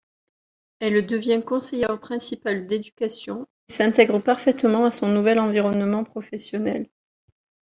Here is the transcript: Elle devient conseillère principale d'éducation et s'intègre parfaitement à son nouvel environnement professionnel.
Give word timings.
Elle 0.79 1.05
devient 1.05 1.43
conseillère 1.45 1.99
principale 1.99 2.65
d'éducation 2.65 3.47
et 3.69 3.73
s'intègre 3.73 4.17
parfaitement 4.17 4.85
à 4.85 4.89
son 4.89 5.05
nouvel 5.09 5.37
environnement 5.39 6.03
professionnel. 6.03 6.89